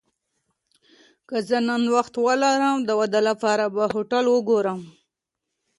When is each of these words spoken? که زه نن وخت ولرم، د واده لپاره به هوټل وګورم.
که 1.27 1.37
زه 1.49 1.57
نن 1.67 1.83
وخت 1.95 2.13
ولرم، 2.25 2.77
د 2.83 2.89
واده 2.99 3.21
لپاره 3.29 3.65
به 3.75 3.83
هوټل 3.93 4.25
وګورم. 4.29 4.79